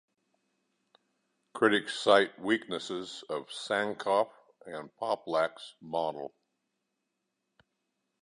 Critics 1.53 1.93
cite 1.95 2.39
weaknesses 2.39 3.23
of 3.29 3.49
Sankoff 3.49 4.31
and 4.65 4.89
Poplack's 4.99 5.75
model. 5.79 6.33